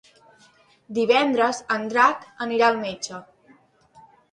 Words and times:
Divendres 0.99 1.59
en 1.77 1.85
Drac 1.93 2.27
anirà 2.47 2.69
al 2.73 2.83
metge. 2.87 3.23